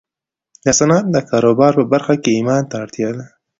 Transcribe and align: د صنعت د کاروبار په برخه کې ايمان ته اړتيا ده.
د 0.65 0.67
صنعت 0.79 1.05
د 1.11 1.17
کاروبار 1.29 1.71
په 1.79 1.83
برخه 1.93 2.13
کې 2.21 2.31
ايمان 2.33 2.63
ته 2.69 2.75
اړتيا 2.83 3.09
ده. 3.17 3.25